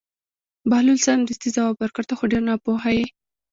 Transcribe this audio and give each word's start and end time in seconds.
بهلول 0.69 0.99
سمدستي 1.07 1.49
ځواب 1.55 1.75
ورکړ: 1.79 2.03
ته 2.09 2.13
خو 2.17 2.23
ډېر 2.31 2.43
ناپوهه 2.49 2.91
یې. 2.97 3.05